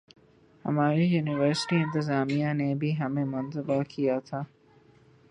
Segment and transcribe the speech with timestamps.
[0.65, 4.41] ہماری یونیورسٹی انتظامیہ نے بھی ہمیں متبنہ کیا تھا